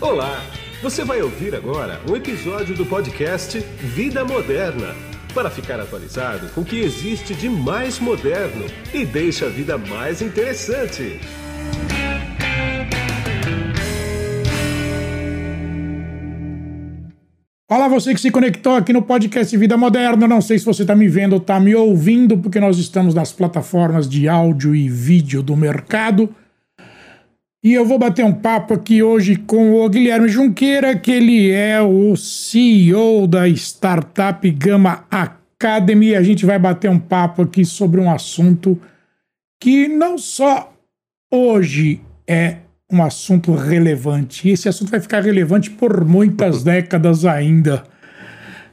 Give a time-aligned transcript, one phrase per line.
[0.00, 0.40] Olá!
[0.80, 4.94] Você vai ouvir agora um episódio do podcast Vida Moderna
[5.34, 8.64] para ficar atualizado com o que existe de mais moderno
[8.94, 11.18] e deixa a vida mais interessante.
[17.68, 20.28] Olá, você que se conectou aqui no podcast Vida Moderna.
[20.28, 23.32] Não sei se você está me vendo ou está me ouvindo, porque nós estamos nas
[23.32, 26.32] plataformas de áudio e vídeo do mercado.
[27.62, 31.82] E eu vou bater um papo aqui hoje com o Guilherme Junqueira, que ele é
[31.82, 36.14] o CEO da startup Gama Academy.
[36.14, 38.80] A gente vai bater um papo aqui sobre um assunto
[39.60, 40.72] que não só
[41.32, 42.58] hoje é
[42.92, 44.48] um assunto relevante.
[44.48, 47.82] Esse assunto vai ficar relevante por muitas décadas ainda.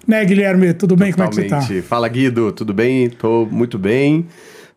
[0.08, 0.76] Né, Guilherme?
[0.76, 1.12] Tudo bem?
[1.12, 1.50] Totalmente.
[1.50, 1.88] Como é que você tá?
[1.88, 2.52] Fala, Guido.
[2.52, 3.10] Tudo bem?
[3.10, 4.28] Tô muito bem.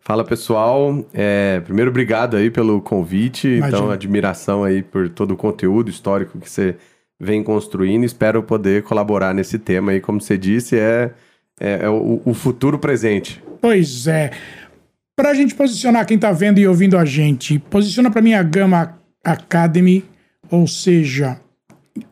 [0.09, 1.05] Fala, pessoal.
[1.13, 3.47] É, primeiro, obrigado aí pelo convite.
[3.47, 3.67] Imagina.
[3.67, 6.77] Então, admiração aí por todo o conteúdo histórico que você
[7.19, 8.03] vem construindo.
[8.03, 10.01] Espero poder colaborar nesse tema aí.
[10.01, 11.11] Como você disse, é,
[11.59, 13.39] é, é o, o futuro presente.
[13.61, 14.31] Pois é.
[15.15, 18.41] Para a gente posicionar quem está vendo e ouvindo a gente, posiciona para mim a
[18.41, 20.03] gama Academy,
[20.49, 21.39] ou seja,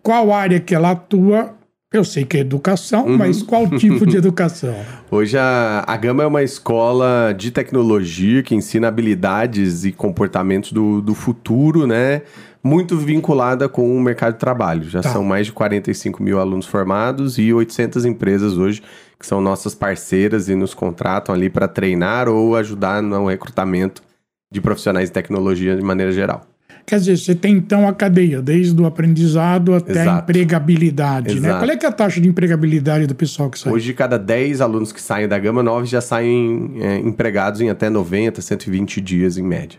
[0.03, 1.56] qual área que ela atua.
[1.93, 3.17] Eu sei que é educação, uhum.
[3.17, 4.75] mas qual tipo de educação?
[5.09, 11.01] Hoje a, a Gama é uma escola de tecnologia que ensina habilidades e comportamentos do,
[11.01, 12.23] do futuro, né?
[12.61, 14.83] Muito vinculada com o mercado de trabalho.
[14.83, 15.13] Já tá.
[15.13, 18.83] são mais de 45 mil alunos formados e 800 empresas hoje
[19.17, 24.03] que são nossas parceiras e nos contratam ali para treinar ou ajudar no recrutamento
[24.51, 26.45] de profissionais de tecnologia de maneira geral.
[26.87, 30.09] Quer dizer, você tem então a cadeia, desde o aprendizado até Exato.
[30.09, 31.49] a empregabilidade, né?
[31.49, 31.53] Exato.
[31.53, 31.59] né?
[31.59, 33.73] Qual é, que é a taxa de empregabilidade do pessoal que sai?
[33.73, 37.89] Hoje, cada 10 alunos que saem da Gama 9 já saem é, empregados em até
[37.89, 39.77] 90, 120 dias em média.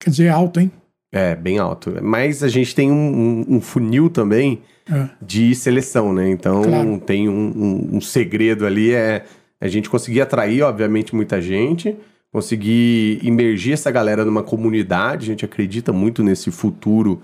[0.00, 0.70] Quer dizer, é alto, hein?
[1.12, 1.92] É, bem alto.
[2.00, 5.08] Mas a gente tem um, um, um funil também é.
[5.20, 6.30] de seleção, né?
[6.30, 7.00] Então, claro.
[7.00, 9.24] tem um, um segredo ali, é
[9.60, 11.96] a gente conseguir atrair, obviamente, muita gente
[12.32, 15.24] conseguir imergir essa galera numa comunidade.
[15.24, 17.22] A gente acredita muito nesse futuro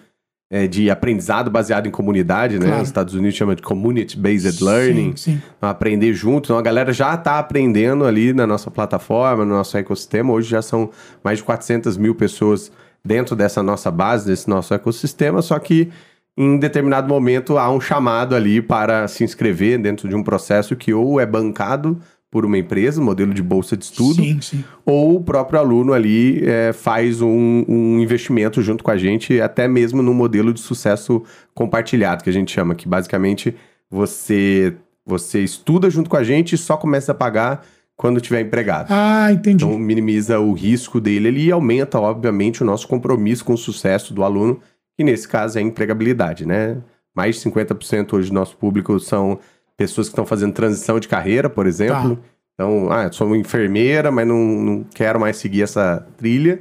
[0.50, 2.66] é, de aprendizado baseado em comunidade, né?
[2.66, 2.82] Claro.
[2.82, 5.16] Os Estados Unidos chama de community-based learning.
[5.16, 5.42] Sim, sim.
[5.56, 6.46] Então, aprender junto.
[6.46, 10.32] Então, a galera já está aprendendo ali na nossa plataforma, no nosso ecossistema.
[10.32, 10.90] Hoje já são
[11.24, 12.70] mais de 400 mil pessoas
[13.04, 15.90] dentro dessa nossa base, desse nosso ecossistema, só que
[16.36, 20.92] em determinado momento há um chamado ali para se inscrever dentro de um processo que
[20.92, 21.98] ou é bancado
[22.30, 24.64] por uma empresa, modelo de bolsa de estudo, sim, sim.
[24.84, 29.66] ou o próprio aluno ali é, faz um, um, investimento junto com a gente, até
[29.66, 31.22] mesmo no modelo de sucesso
[31.54, 33.56] compartilhado, que a gente chama, que basicamente
[33.90, 34.74] você,
[35.06, 37.64] você estuda junto com a gente e só começa a pagar
[37.96, 38.88] quando tiver empregado.
[38.90, 39.64] Ah, entendi.
[39.64, 44.12] Então minimiza o risco dele ali e aumenta, obviamente, o nosso compromisso com o sucesso
[44.12, 44.60] do aluno,
[44.96, 46.76] que nesse caso é a empregabilidade, né?
[47.14, 49.40] Mais de 50% hoje do nosso público são
[49.78, 52.16] pessoas que estão fazendo transição de carreira, por exemplo.
[52.16, 52.22] Tá.
[52.54, 56.60] Então, ah, eu sou uma enfermeira, mas não, não quero mais seguir essa trilha.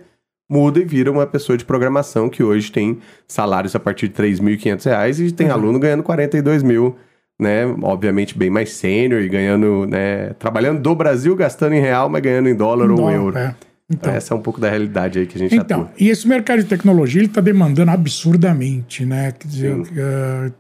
[0.50, 4.29] Muda e vira uma pessoa de programação que hoje tem salários a partir de R$
[4.29, 5.53] 3.500 e tem uhum.
[5.53, 6.95] aluno ganhando 42 mil,
[7.38, 7.66] né?
[7.81, 10.29] Obviamente bem mais sênior e ganhando, né?
[10.39, 13.38] Trabalhando do Brasil, gastando em real, mas ganhando em dólar ou euro.
[13.38, 13.55] É.
[13.89, 15.94] Então, Essa é um pouco da realidade aí que a gente então, atua.
[15.97, 19.31] E esse mercado de tecnologia ele está demandando absurdamente, né?
[19.31, 20.53] Quer dizer,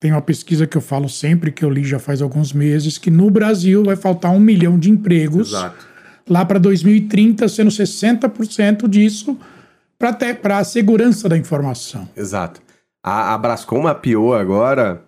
[0.00, 3.10] tem uma pesquisa que eu falo sempre, que eu li já faz alguns meses, que
[3.10, 5.86] no Brasil vai faltar um milhão de empregos Exato.
[6.28, 9.36] lá para 2030, sendo 60% disso
[9.98, 12.08] para a segurança da informação.
[12.16, 12.60] Exato.
[13.02, 15.02] A, a Brascom mapeou agora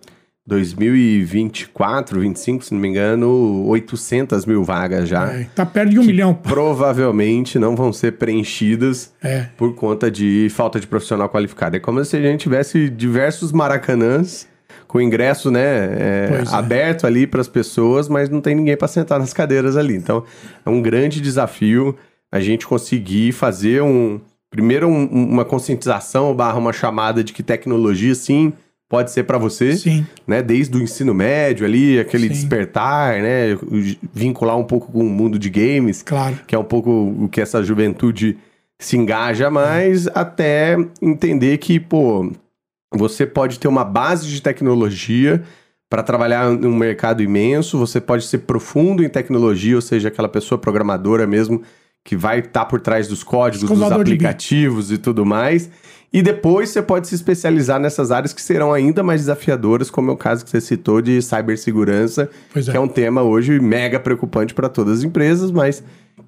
[0.45, 5.31] 2024, 25, se não me engano, 800 mil vagas já.
[5.31, 6.33] É, tá perto de um milhão.
[6.43, 9.47] Provavelmente não vão ser preenchidas é.
[9.55, 11.77] por conta de falta de profissional qualificado.
[11.77, 14.50] É como se a gente tivesse diversos maracanãs
[14.91, 16.53] com o ingresso né, é, é.
[16.53, 19.95] aberto ali para as pessoas, mas não tem ninguém para sentar nas cadeiras ali.
[19.95, 20.25] Então,
[20.65, 21.95] é um grande desafio
[22.29, 24.19] a gente conseguir fazer um
[24.49, 28.51] primeiro um, uma conscientização barra uma chamada de que tecnologia sim
[28.89, 30.05] pode ser para você, sim.
[30.27, 30.41] né?
[30.41, 32.33] Desde o ensino médio ali, aquele sim.
[32.33, 33.57] despertar, né?
[34.13, 36.37] Vincular um pouco com o mundo de games, claro.
[36.45, 38.37] que é um pouco o que essa juventude
[38.77, 40.11] se engaja mais, é.
[40.13, 42.29] até entender que, pô,
[42.91, 45.43] você pode ter uma base de tecnologia
[45.89, 50.29] para trabalhar em um mercado imenso, você pode ser profundo em tecnologia, ou seja, aquela
[50.29, 51.61] pessoa programadora mesmo
[52.03, 55.69] que vai estar tá por trás dos códigos, dos aplicativos e tudo mais.
[56.13, 60.13] E depois você pode se especializar nessas áreas que serão ainda mais desafiadoras, como é
[60.13, 62.61] o caso que você citou de cibersegurança, é.
[62.61, 65.81] que é um tema hoje mega preocupante para todas as empresas, mas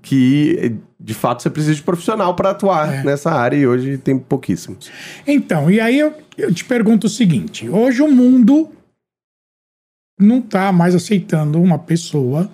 [0.03, 3.03] que de fato você precisa de profissional para atuar é.
[3.03, 4.91] nessa área e hoje tem pouquíssimos.
[5.25, 8.69] Então, e aí eu, eu te pergunto o seguinte: hoje o mundo
[10.19, 12.51] não está mais aceitando uma pessoa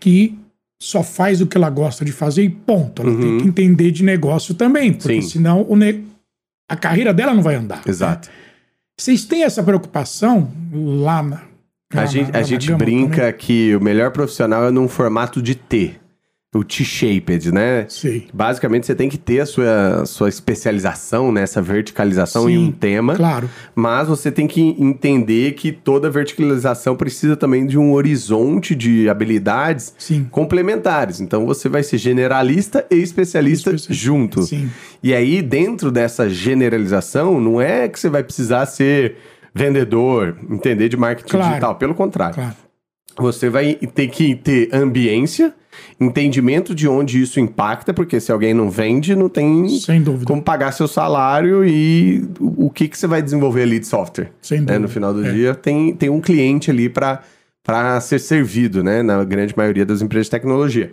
[0.00, 0.36] que
[0.82, 3.02] só faz o que ela gosta de fazer e ponto.
[3.02, 3.20] Ela uhum.
[3.20, 5.28] tem que entender de negócio também, porque Sim.
[5.28, 6.02] senão o ne...
[6.68, 7.82] a carreira dela não vai andar.
[7.86, 8.28] Exato.
[8.28, 8.34] Né?
[8.98, 11.42] Vocês têm essa preocupação lá na.
[11.92, 13.32] Lá a gente, na, a gente brinca também?
[13.34, 16.00] que o melhor profissional é num formato de T
[16.54, 17.84] o T-shaped, né?
[17.88, 18.22] Sim.
[18.32, 21.42] Basicamente, você tem que ter a sua, sua especialização, né?
[21.42, 23.16] Essa verticalização Sim, em um tema.
[23.16, 23.50] Claro.
[23.74, 29.92] Mas você tem que entender que toda verticalização precisa também de um horizonte de habilidades
[29.98, 30.28] Sim.
[30.30, 31.20] complementares.
[31.20, 33.92] Então, você vai ser generalista e especialista, especialista.
[33.92, 34.42] junto.
[34.44, 34.70] Sim.
[35.02, 39.16] E aí, dentro dessa generalização, não é que você vai precisar ser
[39.52, 41.48] vendedor, entender de marketing claro.
[41.48, 41.74] digital.
[41.74, 42.36] Pelo contrário.
[42.36, 42.54] Claro.
[43.16, 45.52] Você vai ter que ter ambiência
[46.00, 49.66] entendimento de onde isso impacta, porque se alguém não vende, não tem
[50.24, 54.30] como pagar seu salário e o que, que você vai desenvolver ali de software.
[54.40, 54.72] Sem dúvida.
[54.72, 54.78] Né?
[54.78, 55.32] No final do é.
[55.32, 59.02] dia, tem, tem um cliente ali para ser servido, né?
[59.02, 60.92] Na grande maioria das empresas de tecnologia.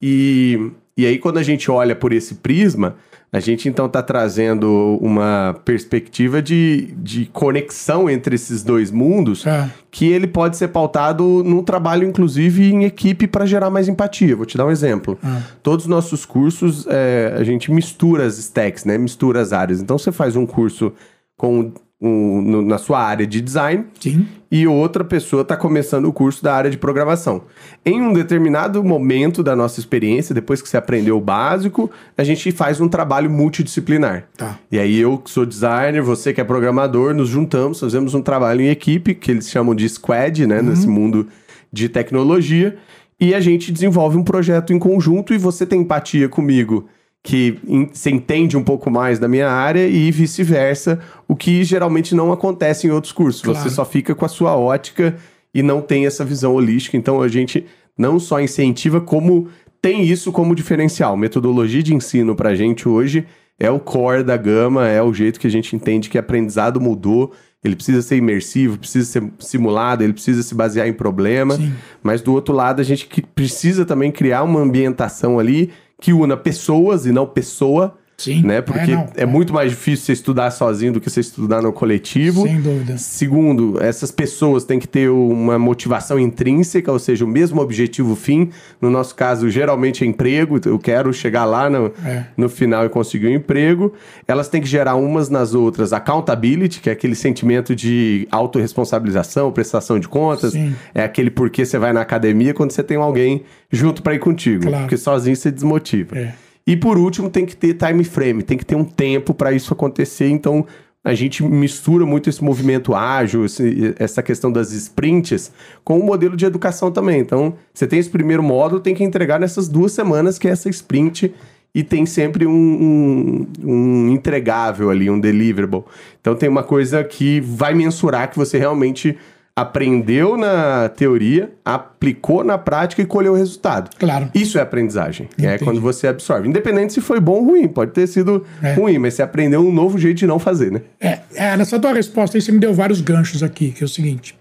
[0.00, 2.96] E, e aí, quando a gente olha por esse prisma,
[3.32, 9.70] a gente então está trazendo uma perspectiva de, de conexão entre esses dois mundos, é.
[9.90, 14.36] que ele pode ser pautado no trabalho, inclusive, em equipe para gerar mais empatia.
[14.36, 15.18] Vou te dar um exemplo.
[15.24, 15.42] É.
[15.62, 18.98] Todos os nossos cursos, é, a gente mistura as stacks, né?
[18.98, 19.80] mistura as áreas.
[19.80, 20.92] Então, você faz um curso
[21.38, 24.26] com um, no, na sua área de design Sim.
[24.50, 27.42] e outra pessoa está começando o curso da área de programação.
[27.86, 31.88] Em um determinado momento da nossa experiência, depois que você aprendeu o básico,
[32.18, 34.24] a gente faz um trabalho multidisciplinar.
[34.36, 34.58] Tá.
[34.70, 38.62] E aí eu que sou designer, você que é programador, nos juntamos, fazemos um trabalho
[38.62, 40.64] em equipe, que eles chamam de squad, né, uhum.
[40.64, 41.28] nesse mundo
[41.72, 42.76] de tecnologia,
[43.20, 46.88] e a gente desenvolve um projeto em conjunto e você tem empatia comigo
[47.22, 47.58] que
[47.92, 50.98] se entende um pouco mais da minha área e vice-versa,
[51.28, 53.42] o que geralmente não acontece em outros cursos.
[53.42, 53.58] Claro.
[53.58, 55.16] Você só fica com a sua ótica
[55.54, 56.96] e não tem essa visão holística.
[56.96, 57.64] Então a gente
[57.96, 59.48] não só incentiva, como
[59.80, 61.16] tem isso como diferencial.
[61.16, 63.24] Metodologia de ensino para a gente hoje
[63.58, 67.32] é o core da gama, é o jeito que a gente entende que aprendizado mudou.
[67.62, 71.54] Ele precisa ser imersivo, precisa ser simulado, ele precisa se basear em problema.
[71.54, 71.72] Sim.
[72.02, 75.70] Mas do outro lado, a gente precisa também criar uma ambientação ali
[76.02, 77.96] que una pessoas e não pessoa.
[78.22, 78.42] Sim.
[78.42, 78.62] Né?
[78.62, 82.42] Porque é, é, muito mais difícil você estudar sozinho do que você estudar no coletivo.
[82.42, 82.96] Sem dúvida.
[82.96, 88.50] Segundo, essas pessoas têm que ter uma motivação intrínseca, ou seja, o mesmo objetivo fim.
[88.80, 90.60] No nosso caso, geralmente é emprego.
[90.64, 92.26] Eu quero chegar lá no, é.
[92.36, 93.92] no final e conseguir um emprego.
[94.28, 99.98] Elas têm que gerar umas nas outras accountability, que é aquele sentimento de autorresponsabilização, prestação
[99.98, 100.52] de contas.
[100.52, 100.76] Sim.
[100.94, 104.66] É aquele porquê você vai na academia quando você tem alguém junto para ir contigo.
[104.68, 104.84] Claro.
[104.84, 106.16] Porque sozinho você desmotiva.
[106.16, 106.34] É.
[106.66, 109.72] E por último, tem que ter time frame, tem que ter um tempo para isso
[109.72, 110.28] acontecer.
[110.28, 110.66] Então,
[111.04, 115.50] a gente mistura muito esse movimento ágil, esse, essa questão das sprints,
[115.82, 117.20] com o modelo de educação também.
[117.20, 120.68] Então, você tem esse primeiro módulo, tem que entregar nessas duas semanas, que é essa
[120.68, 121.34] sprint,
[121.74, 125.82] e tem sempre um, um, um entregável ali, um deliverable.
[126.20, 129.18] Então, tem uma coisa que vai mensurar que você realmente
[129.54, 133.90] aprendeu na teoria, aplicou na prática e colheu o resultado.
[133.98, 134.30] Claro.
[134.34, 135.28] Isso é aprendizagem.
[135.32, 135.54] É Entendi.
[135.54, 136.48] É quando você absorve.
[136.48, 138.72] Independente se foi bom ou ruim, pode ter sido é.
[138.74, 140.82] ruim, mas você aprendeu um novo jeito de não fazer, né?
[140.98, 143.88] É, é, nessa tua resposta aí você me deu vários ganchos aqui, que é o
[143.88, 144.36] seguinte.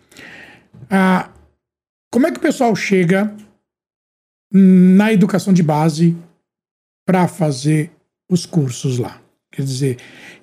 [0.89, 1.29] Ah,
[2.11, 3.33] como é que o pessoal chega
[4.53, 6.15] na educação de base
[7.05, 7.91] para fazer
[8.29, 9.20] os cursos lá?
[9.53, 9.97] Quer dizer,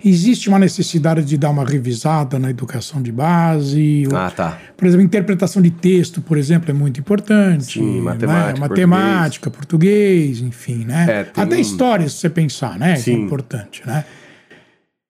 [0.04, 4.06] existe uma necessidade de dar uma revisada na educação de base.
[4.12, 4.58] Ah, tá.
[4.76, 7.78] Por exemplo, interpretação de texto, por exemplo, é muito importante.
[7.78, 8.52] Sim, matemática.
[8.52, 8.60] Né?
[8.60, 10.40] Matemática, português.
[10.40, 11.06] português, enfim, né?
[11.08, 11.58] É, Até um...
[11.58, 12.96] história, se você pensar, né?
[12.96, 13.12] Sim.
[13.12, 14.04] É importante, né?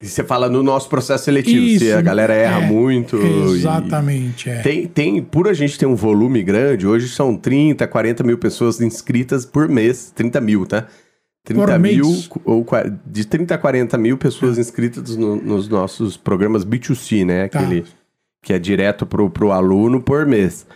[0.00, 3.16] E você fala no nosso processo seletivo, Isso, se a galera erra é, muito.
[3.16, 4.60] Exatamente, é.
[4.60, 8.80] Tem, tem, por a gente ter um volume grande, hoje são 30, 40 mil pessoas
[8.80, 10.12] inscritas por mês.
[10.14, 10.86] 30 mil, tá?
[11.54, 12.06] 30 mil,
[12.44, 12.66] ou
[13.06, 17.48] de 30 a 40 mil pessoas inscritas no, nos nossos programas B2C, né?
[17.48, 17.60] Tá.
[17.60, 17.88] Aquele tá.
[18.42, 20.66] que é direto pro, pro aluno por mês.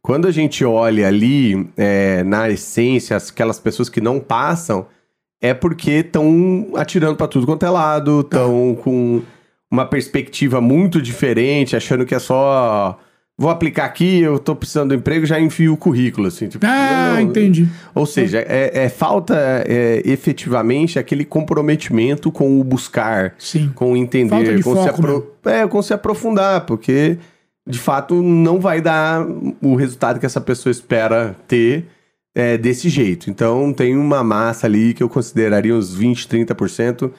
[0.00, 4.86] Quando a gente olha ali, é, na essência, aquelas pessoas que não passam,
[5.40, 8.82] é porque estão atirando para tudo quanto é lado, estão tá.
[8.82, 9.22] com
[9.70, 12.98] uma perspectiva muito diferente, achando que é só
[13.42, 16.46] vou aplicar aqui, eu tô precisando de emprego, já envio o currículo, assim.
[16.48, 17.68] Tipo, ah, não, entendi.
[17.92, 19.34] Ou seja, é, é falta
[19.66, 23.72] é, efetivamente aquele comprometimento com o buscar, Sim.
[23.74, 27.18] com o entender, com, foco, se apro é, com se aprofundar, porque
[27.66, 29.26] de fato não vai dar
[29.60, 31.86] o resultado que essa pessoa espera ter
[32.34, 33.28] é, desse jeito.
[33.28, 37.10] Então tem uma massa ali que eu consideraria uns 20, 30%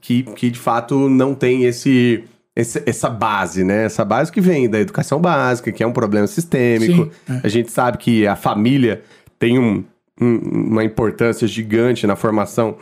[0.00, 2.24] que, que de fato não tem esse,
[2.56, 3.84] esse, essa base, né?
[3.84, 7.04] Essa base que vem da educação básica, que é um problema sistêmico.
[7.04, 7.40] Sim, é.
[7.44, 9.02] A gente sabe que a família
[9.38, 9.84] tem um,
[10.18, 10.36] um,
[10.70, 12.78] uma importância gigante na formação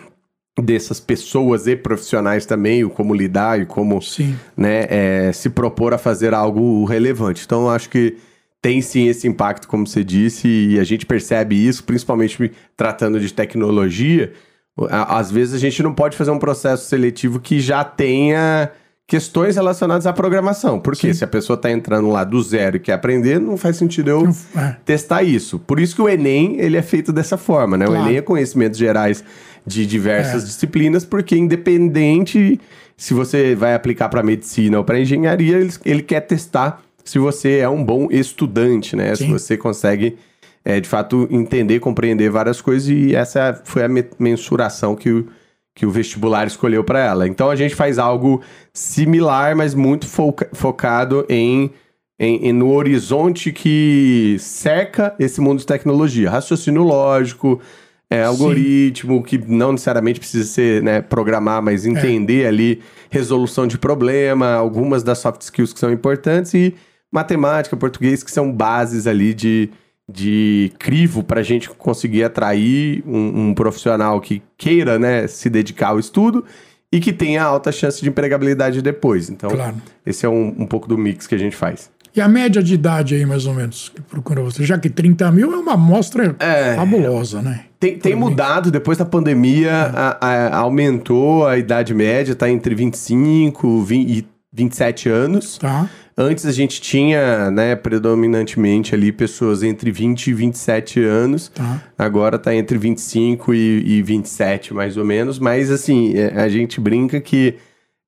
[0.63, 3.99] dessas pessoas e profissionais também, o como lidar e como
[4.57, 7.43] né, é, se propor a fazer algo relevante.
[7.45, 8.17] Então, acho que
[8.63, 13.35] tem sim esse impacto, como você disse, e a gente percebe isso, principalmente tratando de
[13.35, 14.33] tecnologia.
[14.89, 18.71] Às vezes a gente não pode fazer um processo seletivo que já tenha
[19.07, 20.81] questões relacionadas à programação.
[20.81, 21.19] Porque Sim.
[21.19, 24.29] se a pessoa está entrando lá do zero e quer aprender, não faz sentido eu
[24.57, 24.77] é.
[24.85, 25.59] testar isso.
[25.59, 27.87] Por isso que o Enem ele é feito dessa forma, né?
[27.87, 28.03] Claro.
[28.03, 29.25] O Enem é conhecimentos gerais
[29.67, 30.47] de diversas é.
[30.47, 32.61] disciplinas, porque independente
[32.97, 37.59] se você vai aplicar para medicina ou para engenharia, ele, ele, quer testar se você
[37.59, 39.15] é um bom estudante, né?
[39.15, 39.27] Sim.
[39.27, 40.17] Se você consegue,
[40.65, 45.27] é, de fato, entender, compreender várias coisas, e essa foi a mensuração que o,
[45.75, 47.27] que o vestibular escolheu para ela.
[47.27, 48.41] Então a gente faz algo
[48.73, 51.71] similar, mas muito foca focado em,
[52.19, 56.31] em, em, no horizonte que cerca esse mundo de tecnologia.
[56.31, 57.61] Raciocínio lógico,
[58.09, 62.49] é, algoritmo, que não necessariamente precisa ser né, programar, mas entender é.
[62.49, 66.75] ali resolução de problema, algumas das soft skills que são importantes e
[67.11, 69.71] matemática, português, que são bases ali de,
[70.11, 75.89] de crivo para a gente conseguir atrair um, um, profissional que queira né, se dedicar
[75.89, 76.45] ao estudo
[76.93, 79.31] e que tenha alta chance de empregabilidade depois.
[79.31, 79.77] Então, claro.
[80.05, 81.91] esse é um, um pouco do mix que a gente faz.
[82.15, 84.65] E a média de idade aí, mais ou menos, que procura você?
[84.65, 87.65] Já que 30 mil é uma amostra é, fabulosa, né?
[87.81, 89.93] Tem, tem mudado, depois da pandemia, é.
[89.97, 95.59] a, a, aumentou a idade média, está entre 25 20, e 27 anos.
[95.59, 95.91] Tá.
[96.17, 101.49] Antes a gente tinha, né, predominantemente ali pessoas entre 20 e 27 anos.
[101.49, 101.83] Tá.
[101.99, 105.41] Agora está entre 25 e, e 27, mais ou menos.
[105.41, 107.57] Mas, assim, é, a gente brinca que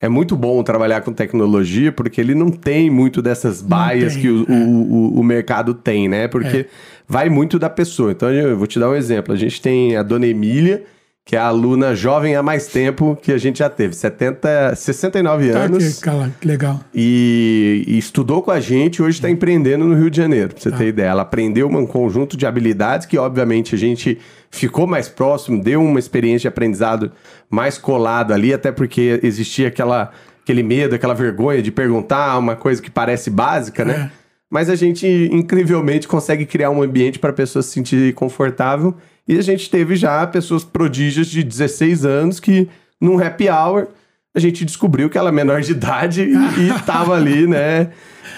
[0.00, 4.42] é muito bom trabalhar com tecnologia porque ele não tem muito dessas baias que o,
[4.42, 4.52] é.
[4.52, 6.28] o, o, mercado tem, né?
[6.28, 6.66] Porque é.
[7.08, 8.12] vai muito da pessoa.
[8.12, 9.34] Então, eu vou te dar um exemplo.
[9.34, 10.84] A gente tem a dona Emília,
[11.26, 15.50] que é a aluna jovem há mais tempo que a gente já teve, 70, 69
[15.50, 16.00] tá anos.
[16.00, 16.80] Que, que legal.
[16.94, 20.70] E, e, estudou com a gente, hoje está empreendendo no Rio de Janeiro, pra você
[20.70, 20.76] tá.
[20.76, 21.08] ter ideia.
[21.08, 24.20] Ela aprendeu um conjunto de habilidades que, obviamente, a gente
[24.52, 27.10] ficou mais próximo, deu uma experiência de aprendizado
[27.50, 30.12] mais colado ali, até porque existia aquela,
[30.44, 34.12] aquele medo, aquela vergonha de perguntar uma coisa que parece básica, né?
[34.22, 34.25] É.
[34.50, 38.94] Mas a gente, incrivelmente, consegue criar um ambiente para a pessoa se sentir confortável
[39.28, 42.68] e a gente teve já pessoas prodígias de 16 anos que,
[43.00, 43.88] num happy hour,
[44.34, 47.88] a gente descobriu que ela é menor de idade e estava ali, né?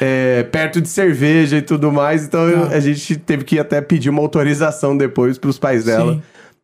[0.01, 2.25] É, perto de cerveja e tudo mais.
[2.25, 2.75] Então ah.
[2.75, 6.23] a gente teve que até pedir uma autorização depois para os pais dela.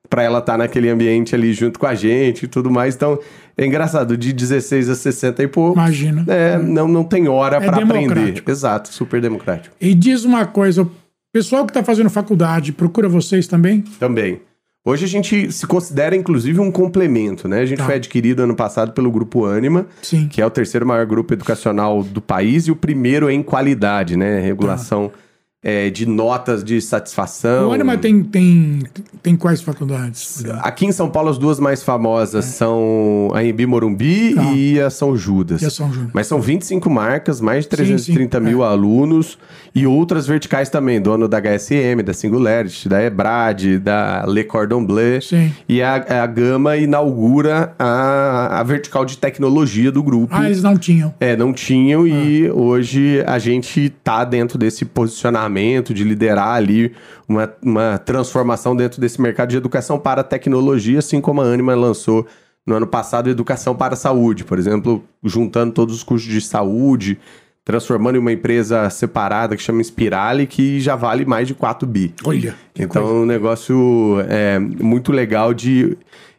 [0.09, 2.95] Para ela estar tá naquele ambiente ali junto com a gente e tudo mais.
[2.95, 3.19] Então,
[3.57, 5.79] é engraçado, de 16 a 60 e pouco.
[5.79, 6.25] Imagina.
[6.29, 8.43] É, não, não tem hora é para aprender.
[8.47, 9.75] Exato, super democrático.
[9.81, 10.89] E diz uma coisa,
[11.35, 13.81] Pessoal que está fazendo faculdade, procura vocês também?
[13.99, 14.41] Também.
[14.85, 17.59] Hoje a gente se considera, inclusive, um complemento, né?
[17.59, 17.87] A gente tá.
[17.87, 20.29] foi adquirido ano passado pelo Grupo Anima, Sim.
[20.29, 24.39] que é o terceiro maior grupo educacional do país e o primeiro em qualidade, né?
[24.39, 25.09] Regulação.
[25.09, 25.24] Tá
[25.65, 27.71] é, de notas de satisfação.
[27.71, 28.83] O Anima tem, tem,
[29.23, 30.45] tem quais faculdades?
[30.61, 32.49] Aqui em São Paulo, as duas mais famosas é.
[32.49, 34.43] são a Embi Morumbi tá.
[34.53, 35.63] e a São Judas.
[35.63, 36.11] E a São Judas.
[36.13, 38.51] Mas são 25 marcas, mais de 330 sim, sim.
[38.51, 38.67] mil é.
[38.67, 39.39] alunos
[39.75, 45.23] e outras verticais também, dono da HSM, da Singularity, da Ebrad, da Le Cordon Bleu.
[45.23, 45.51] Sim.
[45.67, 50.35] E a, a Gama inaugura a, a vertical de tecnologia do grupo.
[50.37, 51.15] Ah, eles não tinham.
[51.19, 52.09] É, não tinham ah.
[52.09, 55.54] e hoje a gente tá dentro desse posicionamento
[55.93, 56.93] de liderar ali
[57.29, 61.75] uma, uma transformação dentro desse mercado de educação para a tecnologia, assim como a Anima
[61.75, 62.27] lançou
[62.67, 67.19] no ano passado Educação para a Saúde, por exemplo, juntando todos os custos de saúde,
[67.65, 72.15] transformando em uma empresa separada que chama Spirale, que já vale mais de 4 bi.
[72.25, 72.55] Olha!
[72.75, 73.19] Então, coisa.
[73.19, 75.97] um negócio é, muito legal de,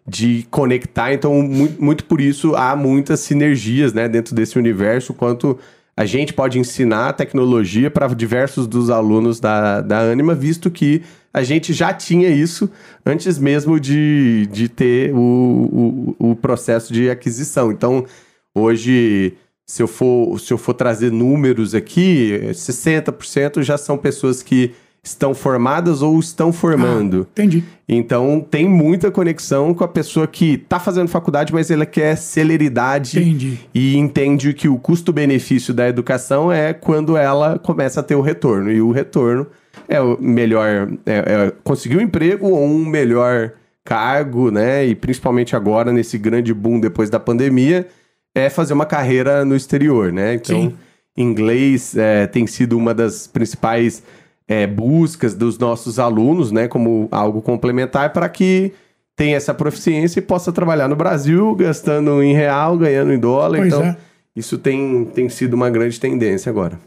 [0.07, 1.13] de conectar.
[1.13, 5.57] Então, muito, muito por isso há muitas sinergias né, dentro desse universo, quanto
[5.97, 11.01] a gente pode ensinar tecnologia para diversos dos alunos da, da Anima, visto que
[11.33, 12.69] a gente já tinha isso
[13.05, 17.71] antes mesmo de, de ter o, o, o processo de aquisição.
[17.71, 18.05] Então,
[18.53, 19.33] hoje,
[19.65, 24.73] se eu for, se eu for trazer números aqui, 60% já são pessoas que
[25.05, 27.27] estão formadas ou estão formando.
[27.29, 27.63] Ah, entendi.
[27.88, 33.19] Então tem muita conexão com a pessoa que está fazendo faculdade, mas ela quer celeridade
[33.19, 33.59] entendi.
[33.74, 38.71] e entende que o custo-benefício da educação é quando ela começa a ter o retorno.
[38.71, 39.45] E o retorno
[39.88, 43.51] é o melhor, é, é conseguir um emprego ou um melhor
[43.83, 44.83] cargo, né?
[44.85, 47.88] E principalmente agora, nesse grande boom depois da pandemia,
[48.33, 50.33] é fazer uma carreira no exterior, né?
[50.33, 50.75] Então, Sim.
[51.15, 54.01] inglês é, tem sido uma das principais
[54.47, 58.73] é, buscas dos nossos alunos, né, como algo complementar para que
[59.15, 63.59] tenha essa proficiência e possa trabalhar no Brasil, gastando em real, ganhando em dólar.
[63.59, 63.97] Pois então, é.
[64.35, 66.79] isso tem, tem sido uma grande tendência agora.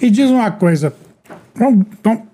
[0.00, 0.94] E diz uma coisa,
[1.54, 2.24] vamos, vamos,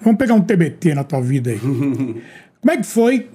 [0.00, 1.60] vamos pegar um TBT na tua vida aí.
[2.60, 3.28] Como é que foi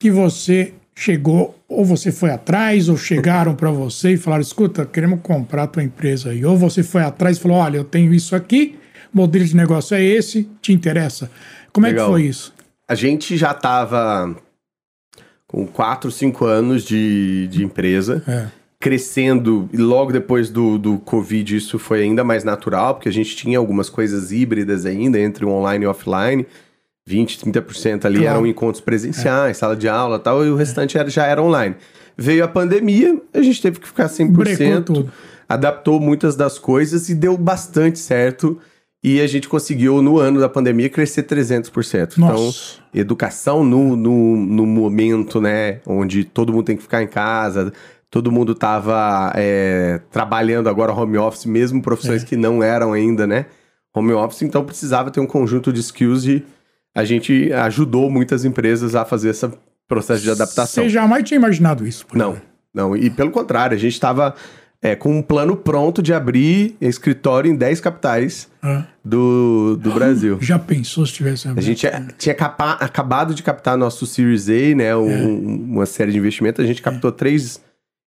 [0.00, 5.20] que você chegou, ou você foi atrás, ou chegaram para você e falaram: escuta, queremos
[5.22, 6.44] comprar a tua empresa aí.
[6.44, 8.76] Ou você foi atrás e falou: olha, eu tenho isso aqui,
[9.12, 11.30] modelo de negócio é esse, te interessa.
[11.72, 12.04] Como Legal.
[12.04, 12.54] é que foi isso?
[12.86, 14.34] A gente já estava
[15.46, 18.22] com 4, 5 anos de, de empresa.
[18.26, 18.46] É.
[18.80, 23.34] Crescendo, e logo depois do, do Covid isso foi ainda mais natural, porque a gente
[23.34, 26.46] tinha algumas coisas híbridas ainda, entre o online e offline.
[27.08, 28.36] 20, 30% ali claro.
[28.36, 29.58] eram encontros presenciais, é.
[29.58, 31.74] sala de aula e tal, e o restante era, já era online.
[32.16, 35.08] Veio a pandemia, a gente teve que ficar 100%,
[35.48, 38.60] adaptou muitas das coisas e deu bastante certo.
[39.02, 42.12] E a gente conseguiu, no ano da pandemia, crescer 300%.
[42.12, 42.74] Então, Nossa.
[42.90, 47.72] Então, educação no, no, no momento, né, onde todo mundo tem que ficar em casa,
[48.10, 52.26] todo mundo estava é, trabalhando agora home office, mesmo profissões é.
[52.26, 53.46] que não eram ainda, né,
[53.94, 56.44] home office, então precisava ter um conjunto de skills e
[56.94, 59.48] a gente ajudou muitas empresas a fazer esse
[59.86, 60.82] processo de adaptação.
[60.82, 62.04] Você jamais tinha imaginado isso?
[62.12, 62.36] Não,
[62.74, 62.96] não.
[62.96, 64.34] E pelo contrário, a gente estava
[64.80, 68.84] é, com um plano pronto de abrir escritório em 10 capitais ah.
[69.04, 70.38] do, do Brasil.
[70.42, 74.74] Já pensou se tivesse A gente é, tinha capa, acabado de captar nosso Series A,
[74.76, 74.96] né?
[74.96, 75.22] Um, é.
[75.24, 76.64] uma série de investimentos.
[76.64, 77.12] A gente captou é.
[77.12, 77.60] três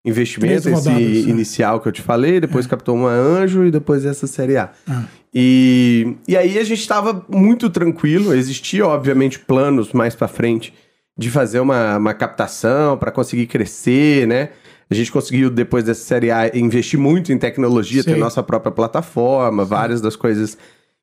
[0.04, 1.30] investimentos, três rodadas, esse é.
[1.30, 2.68] inicial que eu te falei, depois é.
[2.68, 4.70] captou uma Anjo e depois essa série A.
[4.88, 5.04] Ah.
[5.34, 10.72] E, e aí a gente estava muito tranquilo, existia obviamente planos mais para frente
[11.16, 14.50] de fazer uma, uma captação para conseguir crescer, né?
[14.90, 18.12] A gente conseguiu, depois dessa série A, investir muito em tecnologia, Sim.
[18.12, 19.71] ter nossa própria plataforma, Sim.
[19.71, 20.58] várias das coisas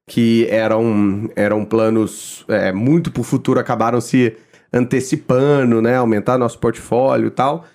[0.06, 4.36] que eram, eram planos é, muito para o futuro acabaram se
[4.74, 5.96] antecipando, né?
[5.96, 7.66] Aumentar nosso portfólio e tal.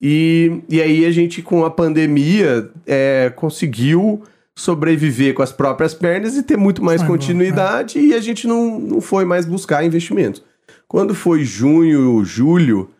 [0.00, 4.22] E, e aí a gente, com a pandemia, é, conseguiu
[4.54, 8.08] sobreviver com as próprias pernas e ter muito mais continuidade bom, é.
[8.08, 10.42] e a gente não, não foi mais buscar investimentos.
[10.86, 12.90] Quando foi junho, julho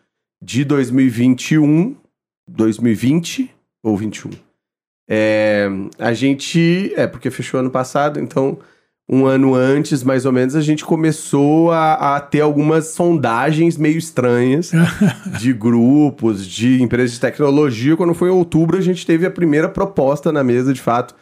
[0.41, 1.95] de 2021,
[2.47, 3.49] 2020
[3.83, 4.31] ou 21.
[5.09, 5.67] É,
[5.99, 6.93] a gente.
[6.95, 8.57] É, porque fechou ano passado, então
[9.07, 13.97] um ano antes, mais ou menos, a gente começou a, a ter algumas sondagens meio
[13.97, 14.71] estranhas
[15.39, 17.97] de grupos, de empresas de tecnologia.
[17.97, 21.13] Quando foi em outubro, a gente teve a primeira proposta na mesa, de fato,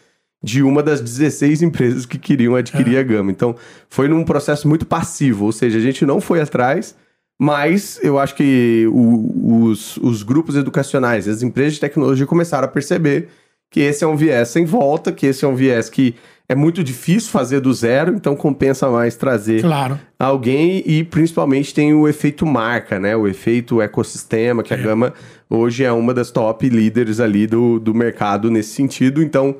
[0.43, 3.31] de uma das 16 empresas que queriam adquirir a Gama.
[3.31, 3.55] Então,
[3.89, 6.95] foi num processo muito passivo, ou seja, a gente não foi atrás,
[7.43, 12.67] mas eu acho que o, os, os grupos educacionais, as empresas de tecnologia começaram a
[12.67, 13.29] perceber
[13.71, 16.13] que esse é um viés sem volta, que esse é um viés que
[16.47, 19.99] é muito difícil fazer do zero, então compensa mais trazer claro.
[20.19, 23.15] alguém e principalmente tem o efeito marca, né?
[23.15, 24.77] O efeito ecossistema, que é.
[24.77, 25.11] a Gama
[25.49, 29.23] hoje é uma das top líderes ali do, do mercado nesse sentido.
[29.23, 29.55] Então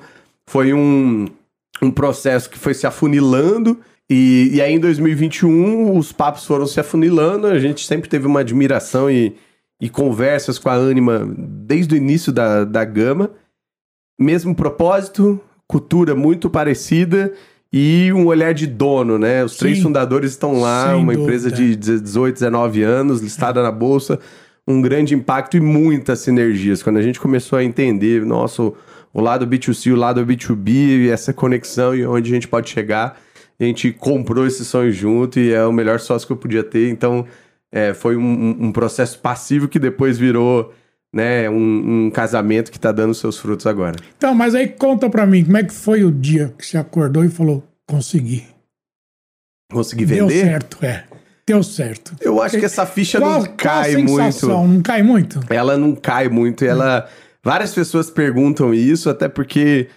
[0.46, 1.26] foi um,
[1.82, 3.80] um processo que foi se afunilando
[4.14, 8.42] e, e aí em 2021 os papos foram se afunilando, a gente sempre teve uma
[8.42, 9.34] admiração e,
[9.80, 13.32] e conversas com a Anima desde o início da, da gama.
[14.20, 17.32] Mesmo propósito, cultura muito parecida
[17.72, 19.46] e um olhar de dono, né?
[19.46, 21.22] Os Sim, três fundadores estão lá, uma dúvida.
[21.22, 24.20] empresa de 18, 19 anos, listada na bolsa,
[24.68, 26.84] um grande impacto e muitas sinergias.
[26.84, 31.96] Quando a gente começou a entender, nossa, o lado B2C, o lado B2B, essa conexão
[31.96, 33.18] e onde a gente pode chegar,
[33.64, 36.90] a gente comprou esse sonho junto e é o melhor sócio que eu podia ter.
[36.90, 37.26] Então,
[37.72, 40.74] é, foi um, um, processo passivo que depois virou
[41.14, 43.96] né, um, um casamento que está dando seus frutos agora.
[44.18, 47.24] Então, mas aí conta para mim, como é que foi o dia que você acordou
[47.24, 48.46] e falou, consegui?
[49.72, 50.28] Consegui vender?
[50.28, 51.04] Deu certo, é.
[51.46, 52.16] Deu certo.
[52.20, 54.48] Eu acho que essa ficha qual, não cai muito.
[54.48, 55.40] Não cai muito?
[55.50, 56.64] Ela não cai muito.
[56.64, 57.08] Ela.
[57.44, 59.88] Várias pessoas perguntam isso, até porque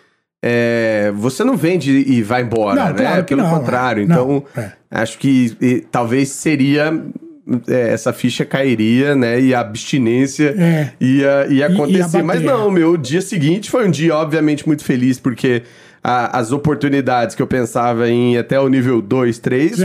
[0.46, 2.98] é, você não vende e vai embora, não, né?
[2.98, 4.02] Claro Pelo não, contrário.
[4.02, 4.04] É.
[4.04, 4.72] Então, não, é.
[4.90, 7.02] acho que e, talvez seria.
[7.68, 9.38] É, essa ficha cairia, né?
[9.38, 10.92] E a abstinência é.
[10.98, 12.20] ia, ia acontecer.
[12.20, 15.62] E Mas não, meu dia seguinte foi um dia, obviamente, muito feliz, porque
[16.02, 19.84] a, as oportunidades que eu pensava em até o nível 2, 3, uh,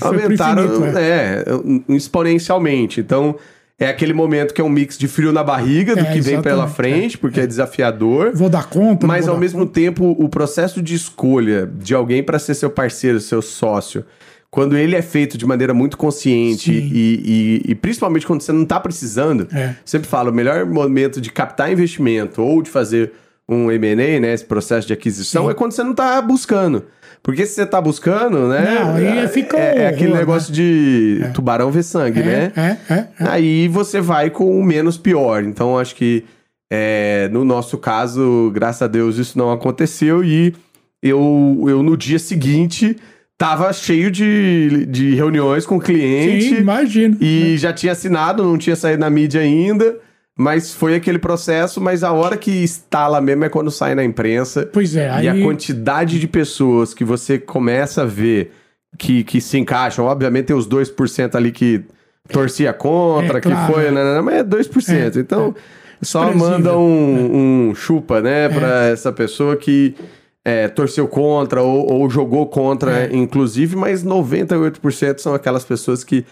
[0.00, 1.44] aumentaram infinito, é.
[1.90, 1.94] é.
[1.94, 3.00] exponencialmente.
[3.00, 3.36] Então,
[3.78, 6.42] é aquele momento que é um mix de frio na barriga do é, que vem
[6.42, 7.44] pela frente, é, porque é.
[7.44, 7.46] é.
[7.46, 8.32] desafiador.
[8.34, 9.06] Vou dar conta.
[9.06, 9.72] Mas ao mesmo conta.
[9.72, 14.04] tempo, o processo de escolha de alguém para ser seu parceiro, seu sócio,
[14.50, 18.62] quando ele é feito de maneira muito consciente e, e, e, principalmente quando você não
[18.62, 19.76] está precisando, é.
[19.84, 23.12] sempre falo, o melhor momento de captar investimento ou de fazer
[23.48, 25.50] um M&A, né, esse processo de aquisição, Sim.
[25.50, 26.84] é quando você não está buscando.
[27.22, 28.80] Porque se você está buscando, né?
[28.80, 30.56] Não, aí fica é, é aquele negócio né?
[30.56, 31.28] de é.
[31.28, 32.52] tubarão ver sangue, é, né?
[32.56, 35.42] É, é, aí você vai com o menos pior.
[35.44, 36.24] Então, acho que
[36.70, 40.22] é, no nosso caso, graças a Deus, isso não aconteceu.
[40.24, 40.54] E
[41.02, 42.96] eu, eu no dia seguinte
[43.36, 46.48] tava cheio de, de reuniões com cliente.
[46.48, 47.16] Sim, imagino.
[47.20, 49.96] E já tinha assinado, não tinha saído na mídia ainda.
[50.40, 54.70] Mas foi aquele processo, mas a hora que instala mesmo é quando sai na imprensa.
[54.72, 55.10] Pois é.
[55.10, 55.24] Aí...
[55.24, 58.52] E a quantidade de pessoas que você começa a ver
[58.96, 61.84] que, que se encaixam, obviamente tem os 2% ali que
[62.28, 65.16] torcia contra, é, que claro, foi, né, mas é 2%.
[65.16, 65.54] É, então,
[66.00, 66.04] é.
[66.04, 68.48] só manda um, um chupa, né, é.
[68.48, 69.96] para essa pessoa que
[70.44, 73.10] é, torceu contra ou, ou jogou contra, é.
[73.12, 76.24] inclusive, mas 98% são aquelas pessoas que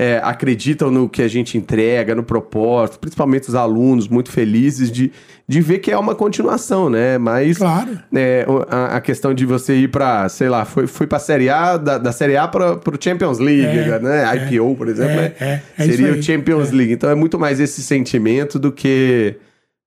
[0.00, 5.12] é, acreditam no que a gente entrega, no propósito, principalmente os alunos muito felizes de,
[5.46, 7.18] de ver que é uma continuação, né?
[7.18, 7.98] Mas claro.
[8.14, 11.50] é, a, a, questão de você ir para, sei lá, foi, foi para a Série
[11.50, 14.24] A, da, da Série A para o Champions League, é, né?
[14.24, 15.62] É, IPO, por exemplo, é, né?
[15.76, 16.94] É, Seria o Champions League.
[16.94, 19.36] Então é muito mais esse sentimento do que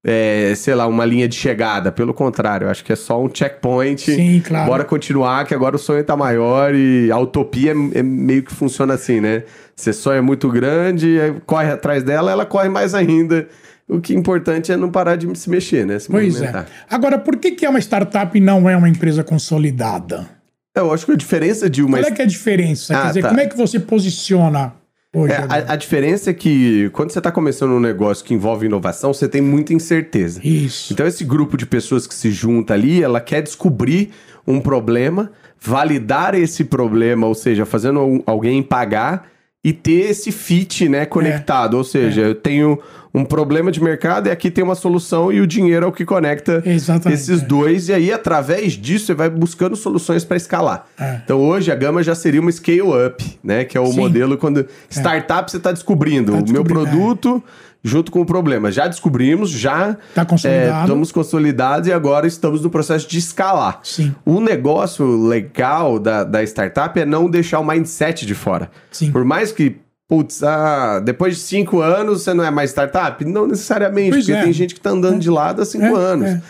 [0.04, 1.92] é, sei lá, uma linha de chegada.
[1.92, 4.02] Pelo contrário, acho que é só um checkpoint.
[4.02, 4.68] Sim, claro.
[4.70, 8.54] Bora continuar, que agora o sonho tá maior e a utopia é, é meio que
[8.54, 9.44] funciona assim, né?
[9.76, 13.48] Você sonha muito grande, corre atrás dela, ela corre mais ainda.
[13.88, 16.00] O que é importante é não parar de se mexer, né?
[16.00, 16.40] Se pois é.
[16.40, 16.64] movimentar.
[16.64, 16.96] é.
[16.96, 20.28] Agora, por que, que é uma startup e não é uma empresa consolidada?
[20.76, 22.00] Eu acho que a diferença de uma.
[22.00, 22.98] Qual é que é a diferença?
[22.98, 23.28] Ah, Quer dizer, tá.
[23.30, 24.74] como é que você posiciona
[25.14, 29.14] é, a, a, diferença é que quando você está começando um negócio que envolve inovação,
[29.14, 30.42] você tem muita incerteza.
[30.44, 30.92] Isso.
[30.92, 34.10] Então, esse grupo de pessoas que se junta ali, ela quer descobrir
[34.48, 39.28] um problema, validar esse problema, ou seja, fazendo alguém pagar
[39.64, 41.76] e ter esse fit né, conectado.
[41.76, 41.78] É.
[41.78, 42.26] Ou seja, é.
[42.26, 42.80] eu tenho
[43.14, 46.04] um problema de mercado e aqui tem uma solução e o dinheiro é o que
[46.04, 47.46] conecta Exatamente, esses é.
[47.46, 47.90] dois.
[47.90, 50.88] E aí, através disso, você vai buscando soluções para escalar.
[51.00, 51.20] É.
[51.24, 53.66] Então, hoje, a Gama já seria uma scale-up, né?
[53.66, 54.00] Que é o Sim.
[54.00, 54.66] modelo quando é.
[54.90, 56.32] startup você está descobrindo.
[56.32, 57.44] Tá o meu produto
[57.84, 58.72] junto com o problema.
[58.72, 60.80] Já descobrimos, já tá consolidado.
[60.80, 63.82] É, estamos consolidados e agora estamos no processo de escalar.
[63.84, 64.16] Sim.
[64.26, 68.72] O negócio legal da, da startup é não deixar o mindset de fora.
[68.90, 69.12] Sim.
[69.12, 69.76] Por mais que,
[70.08, 73.24] putz, ah, depois de cinco anos você não é mais startup?
[73.26, 74.44] Não necessariamente, pois porque é.
[74.44, 75.20] tem gente que está andando é.
[75.20, 76.30] de lado há cinco é, anos.
[76.30, 76.42] É.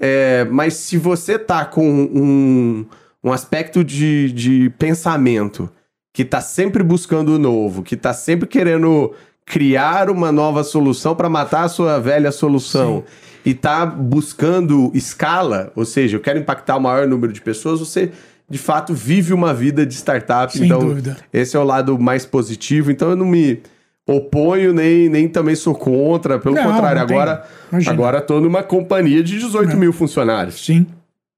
[0.00, 0.44] é.
[0.50, 2.86] mas se você tá com um,
[3.22, 5.70] um aspecto de, de pensamento
[6.12, 9.12] que está sempre buscando o novo, que está sempre querendo
[9.44, 13.50] criar uma nova solução para matar a sua velha solução Sim.
[13.50, 18.10] e tá buscando escala, ou seja, eu quero impactar o maior número de pessoas, você
[18.48, 20.52] de fato vive uma vida de startup.
[20.52, 21.16] Sem então, dúvida.
[21.32, 22.90] esse é o lado mais positivo.
[22.90, 23.60] Então, eu não me
[24.06, 26.38] oponho nem, nem também sou contra.
[26.38, 27.44] Pelo não, contrário, não agora,
[27.86, 29.74] agora tô numa companhia de 18 é.
[29.74, 30.64] mil funcionários.
[30.64, 30.86] Sim.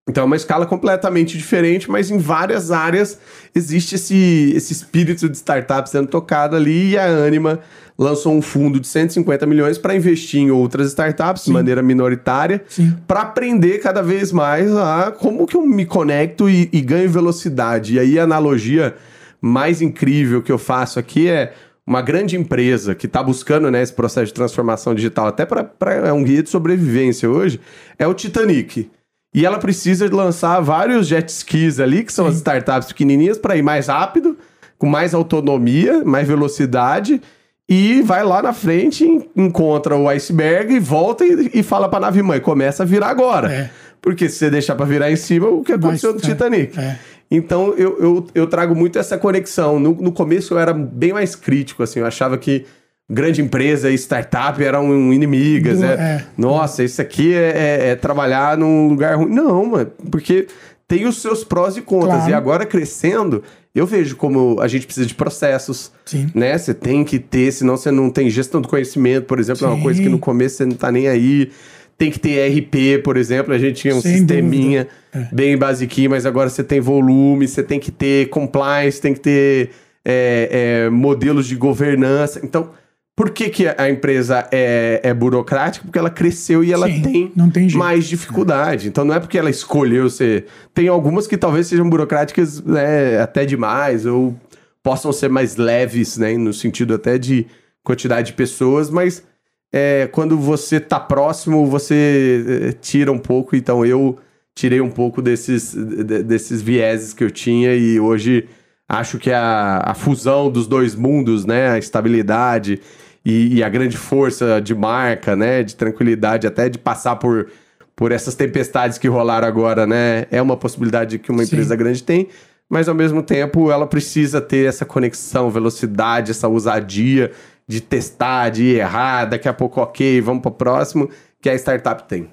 [0.09, 3.19] Então é uma escala completamente diferente, mas em várias áreas
[3.55, 7.61] existe esse, esse espírito de startup sendo tocado ali e a Anima
[7.99, 11.51] lançou um fundo de 150 milhões para investir em outras startups Sim.
[11.51, 12.63] de maneira minoritária,
[13.07, 17.95] para aprender cada vez mais a como que eu me conecto e, e ganho velocidade.
[17.95, 18.95] E aí a analogia
[19.41, 21.53] mais incrível que eu faço aqui é
[21.85, 26.13] uma grande empresa que está buscando né, esse processo de transformação digital, até para é
[26.13, 27.59] um guia de sobrevivência hoje,
[27.99, 28.91] é o Titanic.
[29.35, 32.31] E ela precisa lançar vários jet skis ali, que são Sim.
[32.31, 34.37] as startups pequenininhas, para ir mais rápido,
[34.77, 37.21] com mais autonomia, mais velocidade.
[37.69, 42.23] E vai lá na frente, encontra o iceberg, volta e, e fala para a nave
[42.23, 43.53] mãe: começa a virar agora.
[43.53, 43.71] É.
[44.01, 46.79] Porque se você deixar para virar em cima, o que aconteceu Mas, no Titanic?
[46.79, 46.99] É.
[47.31, 49.79] Então eu, eu, eu, trago muito essa conexão.
[49.79, 52.65] No, no começo eu era bem mais crítico, assim, eu achava que
[53.11, 55.83] grande empresa e startup eram inimigas.
[55.83, 59.29] É, é, Nossa, isso aqui é, é, é, trabalhar num lugar ruim.
[59.31, 60.47] Não, mano, porque
[60.87, 62.17] tem os seus prós e contras.
[62.17, 62.31] Claro.
[62.31, 63.43] E agora crescendo,
[63.79, 65.93] eu vejo como a gente precisa de processos.
[66.05, 66.31] Sim.
[66.35, 66.57] Né?
[66.57, 69.65] Você tem que ter, senão você não tem gestão do conhecimento, por exemplo, Sim.
[69.67, 71.51] é uma coisa que no começo você não tá nem aí.
[71.97, 73.53] Tem que ter RP, por exemplo.
[73.53, 75.29] A gente tinha um Sem sisteminha é.
[75.33, 79.71] bem basiquinho, mas agora você tem volume, você tem que ter compliance, tem que ter
[80.05, 82.41] é, modelos de governança.
[82.43, 82.71] Então,
[83.19, 85.85] Por que, que a empresa é, é burocrática?
[85.85, 88.87] Porque ela cresceu e ela Sim, tem, não tem mais dificuldade.
[88.87, 90.47] Então não é porque ela escolheu ser.
[90.73, 94.37] Tem algumas que talvez sejam burocráticas né, até demais, ou
[94.85, 96.37] possam ser mais leves, né?
[96.39, 97.45] No sentido até de
[97.83, 99.25] quantidade de pessoas, mas
[99.73, 103.57] é, quando você tá próximo, você é, tira um pouco.
[103.57, 104.17] Então eu
[104.55, 108.47] tirei um pouco desses, de- desses vieses que eu tinha e hoje
[108.89, 111.71] acho que a, a fusão dos dois mundos, né?
[111.71, 112.81] A estabilidade
[113.29, 115.63] e, e a grande força de marca, né?
[115.63, 117.51] De tranquilidade, até de passar por,
[117.95, 120.25] por essas tempestades que rolaram agora, né?
[120.31, 121.53] É uma possibilidade que uma Sim.
[121.53, 122.29] empresa grande tem.
[122.71, 127.31] Mas ao mesmo tempo ela precisa ter essa conexão, velocidade, essa ousadia
[127.67, 132.09] de testar, de errar, daqui a pouco, ok, vamos para o próximo, que a startup
[132.09, 132.31] tem.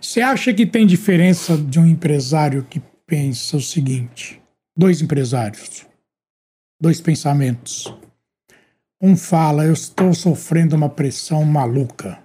[0.00, 4.40] Você acha que tem diferença de um empresário que pensa o seguinte?
[4.74, 5.86] Dois empresários,
[6.80, 7.94] dois pensamentos.
[9.00, 12.18] Um fala, eu estou sofrendo uma pressão maluca.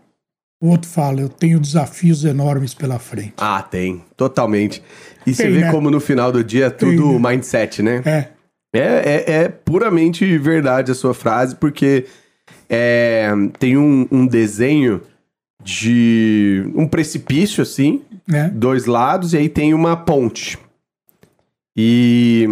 [0.61, 3.33] O outro fala, eu tenho desafios enormes pela frente.
[3.37, 4.81] Ah, tem, totalmente.
[5.25, 5.71] E você Tem, vê né?
[5.71, 8.01] como no final do dia é tudo mindset, né?
[8.05, 8.27] É,
[8.73, 12.05] É, é, é puramente verdade a sua frase, porque
[12.69, 15.01] é, tem um, um desenho
[15.63, 18.49] de um precipício, assim, né?
[18.53, 20.57] dois lados, e aí tem uma ponte.
[21.75, 22.47] E,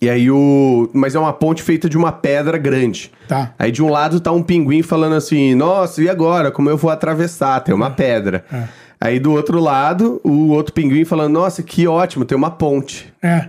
[0.00, 0.88] e aí o.
[0.92, 3.10] Mas é uma ponte feita de uma pedra grande.
[3.26, 3.52] Tá.
[3.58, 6.50] Aí de um lado tá um pinguim falando assim: Nossa, e agora?
[6.50, 7.60] Como eu vou atravessar?
[7.60, 8.44] Tem uma pedra.
[8.52, 8.64] É.
[9.00, 13.12] Aí do outro lado, o outro pinguim falando: Nossa, que ótimo, tem uma ponte.
[13.22, 13.48] É,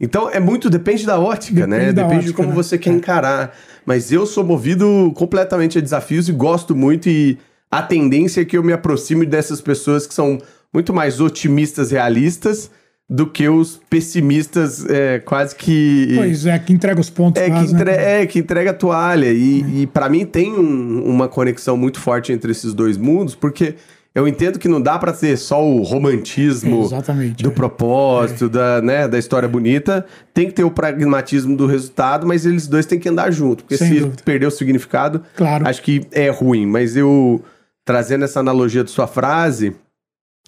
[0.00, 1.78] Então é muito, depende da ótica, né?
[1.78, 2.54] Depende da Depende de ótica, como né?
[2.54, 2.92] você quer É.
[2.94, 3.52] encarar.
[3.84, 7.08] Mas eu sou movido completamente a desafios e gosto muito.
[7.08, 7.38] E
[7.70, 10.38] a tendência é que eu me aproxime dessas pessoas que são
[10.74, 12.70] muito mais otimistas, realistas,
[13.08, 16.12] do que os pessimistas, é, quase que.
[16.16, 17.40] pois é, que entrega os pontos.
[17.40, 17.80] É que, quase, né?
[17.80, 19.32] entre- é, que entrega a toalha.
[19.32, 23.76] E, e para mim tem um- uma conexão muito forte entre esses dois mundos, porque
[24.12, 27.44] eu entendo que não dá pra ter só o romantismo Exatamente.
[27.44, 27.52] do é.
[27.52, 30.04] propósito, da, né, da história bonita.
[30.34, 33.62] Tem que ter o pragmatismo do resultado, mas eles dois têm que andar junto.
[33.62, 34.22] Porque Sem se dúvida.
[34.24, 35.68] perder o significado, Claro.
[35.68, 36.66] acho que é ruim.
[36.66, 37.40] Mas eu,
[37.84, 39.74] trazendo essa analogia de sua frase,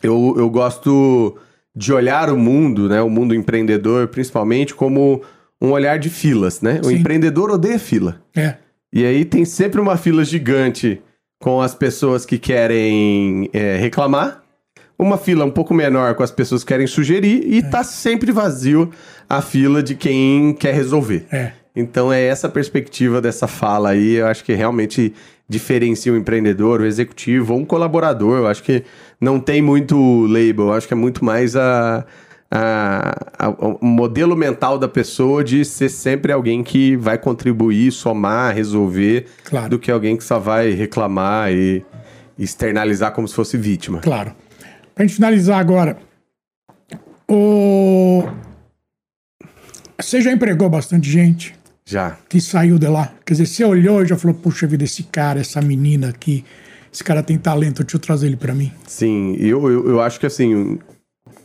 [0.03, 1.37] eu, eu gosto
[1.79, 5.23] de olhar o mundo, né, o mundo empreendedor, principalmente, como
[5.63, 6.81] um olhar de filas, né?
[6.83, 6.97] O Sim.
[6.97, 8.21] empreendedor odeia fila.
[8.37, 8.57] É,
[8.93, 11.01] E aí tem sempre uma fila gigante
[11.41, 14.43] com as pessoas que querem é, reclamar,
[14.99, 18.91] uma fila um pouco menor com as pessoas que querem sugerir e tá sempre vazio
[19.29, 21.27] a fila de quem quer resolver.
[21.31, 21.53] é.
[21.77, 25.15] Então é essa perspectiva dessa fala aí, eu acho que realmente
[25.49, 28.39] diferencia o empreendedor, o executivo ou um colaborador.
[28.39, 28.85] Eu acho que
[29.21, 32.05] não tem muito label, eu acho que é muito mais a,
[32.51, 38.55] a- a- o modelo mental da pessoa de ser sempre alguém que vai contribuir, somar,
[38.55, 39.71] resolver, Claro.
[39.71, 41.85] do que alguém que só vai reclamar e
[42.39, 44.01] externalizar como se fosse vítima.
[44.01, 44.33] Claro.
[44.95, 45.97] Pra gente finalizar agora,
[47.31, 48.23] o...
[50.01, 51.55] você já empregou bastante gente
[51.89, 52.19] Já.
[52.29, 53.15] que saiu de lá?
[53.25, 56.45] Quer dizer, você olhou e já falou, puxa vida, esse cara, essa menina aqui,
[56.93, 58.71] esse cara tem talento, deixa eu trazer ele pra mim.
[58.87, 60.79] Sim, eu, eu, eu acho que assim,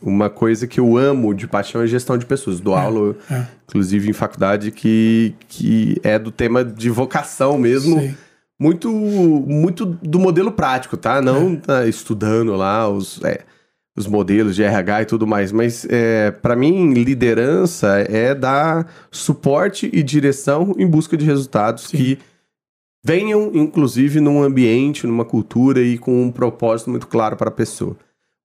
[0.02, 2.60] uma coisa que eu amo de paixão é gestão de pessoas.
[2.60, 3.46] Dou aula, é.
[3.70, 8.00] inclusive em faculdade, que, que é do tema de vocação mesmo.
[8.00, 8.14] Sei.
[8.60, 11.18] Muito, muito do modelo prático, tá?
[11.18, 11.22] É.
[11.22, 13.42] Não tá estudando lá os, é,
[13.96, 19.90] os modelos de RH e tudo mais, mas é, para mim, liderança é dar suporte
[19.94, 21.98] e direção em busca de resultados Sim.
[21.98, 22.20] que
[23.04, 27.96] venham, inclusive, num ambiente, numa cultura e com um propósito muito claro para a pessoa.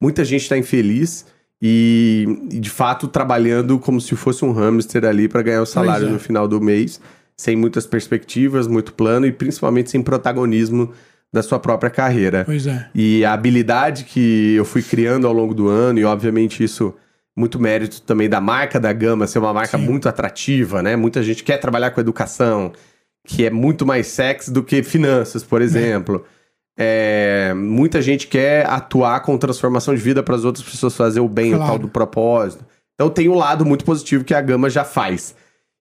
[0.00, 1.24] Muita gente está infeliz
[1.62, 6.10] e, de fato, trabalhando como se fosse um hamster ali para ganhar o salário é.
[6.10, 7.00] no final do mês,
[7.36, 10.92] sem muitas perspectivas, muito plano e principalmente sem protagonismo
[11.32, 12.44] da sua própria carreira.
[12.44, 12.88] Pois é.
[12.94, 16.94] E a habilidade que eu fui criando ao longo do ano, e obviamente isso
[17.36, 19.84] muito mérito também da marca da Gama ser uma marca Sim.
[19.84, 20.96] muito atrativa, né?
[20.96, 22.72] Muita gente quer trabalhar com educação,
[23.24, 26.24] que é muito mais sexy do que finanças, por exemplo.
[26.76, 31.28] É, muita gente quer atuar com transformação de vida para as outras pessoas fazer o
[31.28, 31.72] bem, o Claro.
[31.72, 32.64] tal do propósito.
[32.94, 35.34] Então tem um lado muito positivo que a Gama já faz.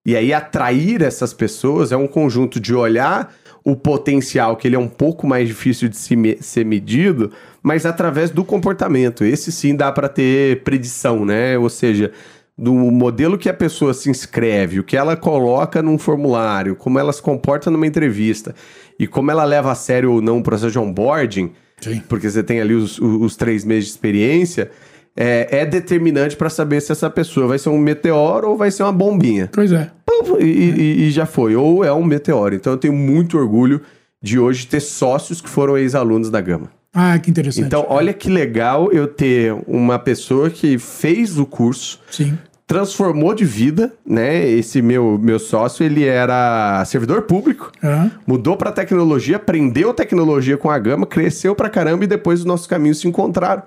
[0.05, 3.33] E aí atrair essas pessoas é um conjunto de olhar
[3.69, 7.85] o potencial, que ele é um pouco mais difícil de se me- ser medido, mas
[7.85, 9.25] através do comportamento.
[9.25, 11.57] Esse sim dá para ter predição, né?
[11.57, 12.13] Ou seja,
[12.57, 17.11] do modelo que a pessoa se inscreve, o que ela coloca num formulário, como ela
[17.11, 18.55] se comporta numa entrevista
[18.97, 21.51] e como ela leva a sério ou não o processo de onboarding,
[21.81, 22.01] Sim.
[22.07, 24.71] porque você tem ali os, os- os três meses de experiência,
[25.17, 28.83] é, é determinante para saber se essa pessoa vai ser um meteoro ou vai ser
[28.83, 29.49] uma bombinha.
[29.51, 29.89] Pois é.
[30.05, 31.55] Pum, E, e- e já foi.
[31.55, 32.53] Ou é um meteoro.
[32.55, 33.81] Então eu tenho muito orgulho
[34.21, 36.69] de hoje ter sócios que foram ex-alunos da Gama.
[36.93, 37.65] Ah, que interessante.
[37.65, 42.35] Então, olha que legal eu ter uma pessoa que fez o curso, Sim.
[42.65, 44.47] transformou de vida, né?
[44.49, 48.11] Esse meu, meu sócio, ele era servidor público, Aham.
[48.25, 52.65] mudou para tecnologia, aprendeu tecnologia com a Gama, cresceu pra caramba e depois os nossos
[52.65, 53.61] caminhos se encontraram.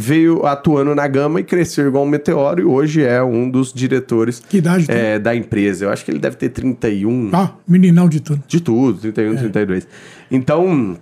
[0.00, 4.40] Veio atuando na Gama e cresceu igual um meteoro e hoje é um dos diretores
[4.40, 5.84] Que idade é, da empresa.
[5.84, 8.42] Eu acho que ele deve ter 31, Ah, meninão de tudo.
[8.48, 9.86] de tudo, 31, 32.
[10.30, 10.96] Então,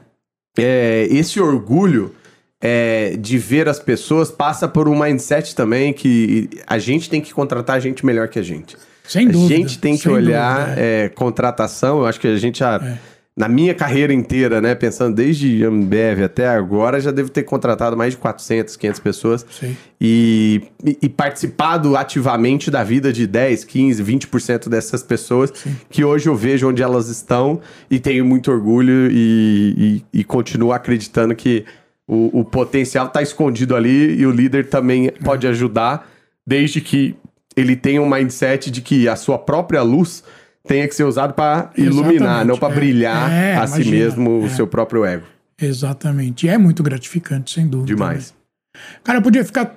[0.59, 2.13] é, esse orgulho
[2.61, 7.33] é, de ver as pessoas passa por um mindset também que a gente tem que
[7.33, 8.77] contratar gente melhor que a gente.
[9.07, 9.57] Sem a dúvida.
[9.57, 11.05] gente tem que olhar dúvida, é.
[11.05, 12.01] é, contratação.
[12.01, 12.99] Eu acho que a gente já.
[13.39, 14.75] Na minha carreira inteira, né?
[14.75, 19.47] Pensando desde Ambev até agora, já devo ter contratado mais de 400, 500 pessoas.
[19.49, 19.77] Sim.
[20.01, 25.53] E, e, e participado ativamente da vida de 10, 15, 20% dessas pessoas
[25.89, 30.73] que hoje eu vejo onde elas estão e tenho muito orgulho e, e, e continuo
[30.73, 31.65] acreditando que
[32.09, 36.11] o, o potencial está escondido ali e o líder também pode ajudar,
[36.45, 37.15] desde que
[37.57, 40.25] ele tenha um mindset de que a sua própria luz
[40.69, 42.77] tenha que ser usado para iluminar, não para é.
[42.77, 44.49] brilhar É, a si imagina, mesmo o é.
[44.51, 45.25] seu próprio ego.
[45.61, 46.47] Exatamente.
[46.47, 47.89] E é muito gratificante, sem dúvida.
[47.95, 48.33] Demais.
[48.75, 48.81] né?
[49.03, 49.75] Cara, eu podia ficar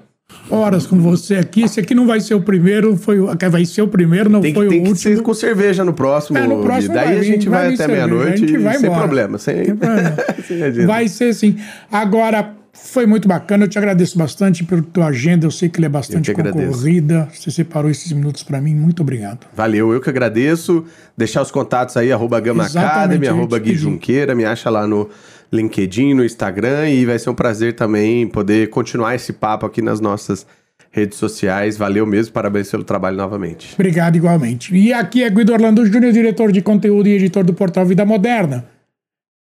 [0.49, 1.63] horas com você aqui.
[1.63, 4.53] Esse aqui não vai ser o primeiro, foi o- vai ser o primeiro, não Tem
[4.53, 5.15] foi que, tem o que último.
[5.17, 6.37] ser com cerveja no próximo.
[6.37, 6.93] É, no próximo.
[6.93, 8.99] Daí vai a gente vai vai, até meia-noite sem embora.
[8.99, 9.37] problema.
[9.37, 10.15] Sem, Tem problema.
[10.47, 10.85] sem.
[10.85, 11.57] Vai ser sim.
[11.91, 13.65] Agora, foi muito bacana.
[13.65, 15.45] Eu te agradeço bastante pela tua agenda.
[15.45, 17.29] Eu sei que ela é bastante concorrida.
[17.31, 18.75] Você separou esses minutos para mim.
[18.75, 19.47] Muito obrigado.
[19.55, 20.83] Valeu, eu que agradeço.
[21.15, 23.75] Deixar os contatos aí, arroba Gama Academy, arroba Gui.
[23.75, 25.09] Junqueira, me acha lá no
[25.51, 29.99] LinkedIn, no Instagram, e vai ser um prazer também poder continuar esse papo aqui nas
[29.99, 30.45] nossas
[30.91, 31.77] redes sociais.
[31.77, 33.73] Valeu mesmo, parabéns pelo trabalho novamente.
[33.73, 34.75] Obrigado igualmente.
[34.75, 38.65] E aqui é Guido Orlando Júnior, diretor de conteúdo e editor do portal Vida Moderna,